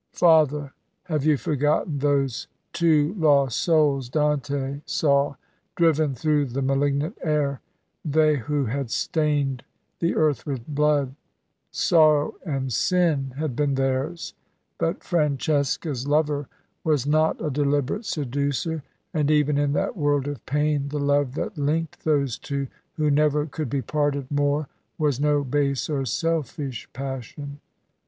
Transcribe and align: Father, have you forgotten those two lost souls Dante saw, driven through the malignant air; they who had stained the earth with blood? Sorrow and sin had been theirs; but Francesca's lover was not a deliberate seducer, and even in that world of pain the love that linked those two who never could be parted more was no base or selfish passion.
Father, 0.13 0.73
have 1.03 1.23
you 1.23 1.37
forgotten 1.37 1.99
those 1.99 2.47
two 2.73 3.13
lost 3.19 3.59
souls 3.59 4.09
Dante 4.09 4.81
saw, 4.83 5.35
driven 5.75 6.15
through 6.15 6.45
the 6.47 6.63
malignant 6.63 7.15
air; 7.23 7.61
they 8.03 8.37
who 8.37 8.65
had 8.65 8.89
stained 8.89 9.63
the 9.99 10.15
earth 10.15 10.43
with 10.43 10.65
blood? 10.65 11.13
Sorrow 11.69 12.33
and 12.43 12.73
sin 12.73 13.35
had 13.37 13.55
been 13.55 13.75
theirs; 13.75 14.33
but 14.79 15.03
Francesca's 15.03 16.07
lover 16.07 16.47
was 16.83 17.05
not 17.05 17.39
a 17.39 17.51
deliberate 17.51 18.05
seducer, 18.05 18.81
and 19.13 19.29
even 19.29 19.55
in 19.59 19.73
that 19.73 19.95
world 19.95 20.27
of 20.27 20.43
pain 20.47 20.87
the 20.89 20.97
love 20.97 21.35
that 21.35 21.59
linked 21.59 22.03
those 22.03 22.39
two 22.39 22.65
who 22.93 23.11
never 23.11 23.45
could 23.45 23.69
be 23.69 23.83
parted 23.83 24.31
more 24.31 24.67
was 24.97 25.19
no 25.19 25.43
base 25.43 25.91
or 25.91 26.05
selfish 26.05 26.89
passion. 26.91 27.59